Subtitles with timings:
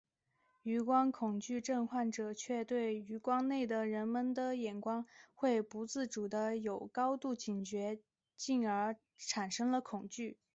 [0.63, 7.99] 余光恐惧症患者却对余光内的人们的眼光会不自主的有高度警觉
[8.35, 10.39] 进而产生了恐惧。